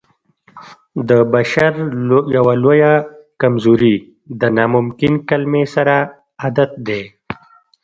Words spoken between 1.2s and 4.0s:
بشر يوه لويه کمزوري